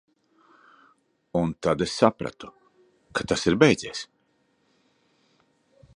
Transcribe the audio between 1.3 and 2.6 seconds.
Un tad es sapratu,